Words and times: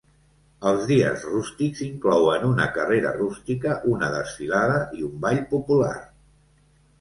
Els 0.69 0.85
Dies 0.91 1.25
rústics 1.33 1.83
inclouen 1.87 2.45
una 2.47 2.65
carrera 2.77 3.11
rústica, 3.19 3.77
una 3.93 4.09
desfilada 4.15 4.81
i 5.03 5.07
un 5.11 5.21
ball 5.27 5.43
popular. 5.55 5.93